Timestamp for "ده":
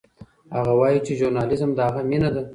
2.35-2.43